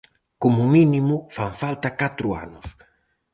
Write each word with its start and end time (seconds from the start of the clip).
Como 0.41 0.63
mínimo 0.75 1.15
fan 1.35 1.53
falta 1.61 1.97
catro 2.01 2.27
anos. 2.45 2.67